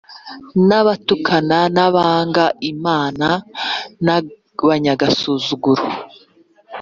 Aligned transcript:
n’abatukana, 0.67 1.59
n’abanga 1.75 2.45
Imana 2.71 3.27
n’abanyagasuzuguro 4.05 5.85